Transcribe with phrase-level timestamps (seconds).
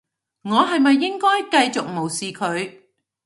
[0.41, 2.75] 我係咪應該繼續無視佢？